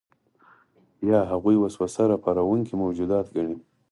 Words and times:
یا 1.09 1.19
هغوی 1.31 1.55
وسوسه 1.59 2.01
راپاروونکي 2.11 2.73
موجودات 2.83 3.25
ګڼي. 3.35 3.55